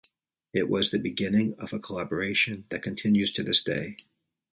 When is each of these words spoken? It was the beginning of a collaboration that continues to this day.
It 0.51 0.67
was 0.67 0.89
the 0.89 0.97
beginning 0.97 1.53
of 1.59 1.73
a 1.73 1.79
collaboration 1.79 2.65
that 2.69 2.81
continues 2.81 3.33
to 3.33 3.43
this 3.43 3.63
day. 3.63 3.97